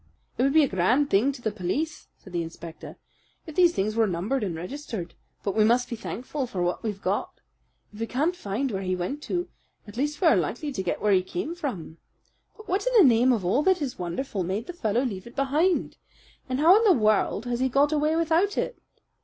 [0.35, 2.95] "It would be a grand help to the police," said the inspector,
[3.45, 5.13] "if these things were numbered and registered.
[5.43, 7.39] But we must be thankful for what we've got.
[7.93, 9.47] If we can't find where he went to,
[9.87, 11.97] at least we are likely to get where he came from.
[12.57, 15.35] But what in the name of all that is wonderful made the fellow leave it
[15.35, 15.97] behind?
[16.49, 18.79] And how in the world has he got away without it?